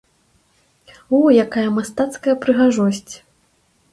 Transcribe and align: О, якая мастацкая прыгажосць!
О, 1.17 1.19
якая 1.45 1.67
мастацкая 1.77 2.35
прыгажосць! 2.45 3.13